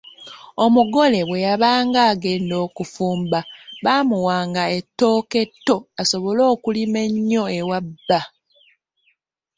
[0.63, 3.39] Omugole bwe yabanga aagenda okufumba
[3.85, 8.21] bamuwanga ettooke etto asobole okulima ennyo ewa bba.